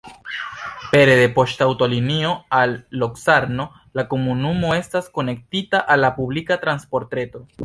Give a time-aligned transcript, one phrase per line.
[0.93, 3.69] Pere de poŝtaŭtolinio al Locarno
[4.01, 7.49] la komunumo estas konektita al la publika transportreto.